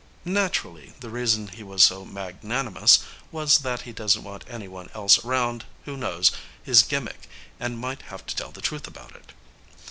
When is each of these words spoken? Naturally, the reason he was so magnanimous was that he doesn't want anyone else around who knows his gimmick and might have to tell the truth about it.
Naturally, 0.25 0.93
the 0.99 1.11
reason 1.11 1.49
he 1.49 1.61
was 1.61 1.83
so 1.83 2.03
magnanimous 2.03 3.03
was 3.31 3.59
that 3.59 3.81
he 3.83 3.91
doesn't 3.91 4.23
want 4.23 4.43
anyone 4.49 4.89
else 4.95 5.23
around 5.23 5.63
who 5.85 5.95
knows 5.95 6.31
his 6.63 6.81
gimmick 6.81 7.29
and 7.59 7.77
might 7.77 8.01
have 8.09 8.25
to 8.25 8.35
tell 8.35 8.49
the 8.51 8.61
truth 8.61 8.87
about 8.87 9.15
it. 9.15 9.31